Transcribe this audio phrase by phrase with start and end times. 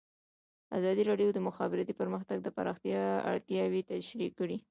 [0.77, 3.01] ازادي راډیو د د مخابراتو پرمختګ د پراختیا
[3.31, 4.57] اړتیاوې تشریح کړي.